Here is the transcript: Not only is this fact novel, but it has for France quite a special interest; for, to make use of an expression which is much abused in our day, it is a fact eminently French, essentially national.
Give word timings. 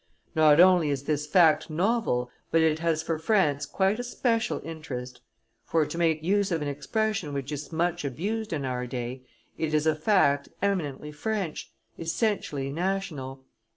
Not 0.33 0.59
only 0.59 0.89
is 0.89 1.03
this 1.03 1.27
fact 1.27 1.69
novel, 1.69 2.31
but 2.49 2.59
it 2.61 2.79
has 2.79 3.03
for 3.03 3.19
France 3.19 3.67
quite 3.67 3.99
a 3.99 4.03
special 4.03 4.59
interest; 4.65 5.21
for, 5.63 5.85
to 5.85 5.95
make 5.95 6.23
use 6.23 6.51
of 6.51 6.63
an 6.63 6.67
expression 6.67 7.33
which 7.33 7.51
is 7.51 7.71
much 7.71 8.03
abused 8.03 8.51
in 8.51 8.65
our 8.65 8.87
day, 8.87 9.21
it 9.59 9.75
is 9.75 9.85
a 9.85 9.93
fact 9.93 10.49
eminently 10.59 11.11
French, 11.11 11.69
essentially 11.99 12.71
national. 12.71 13.45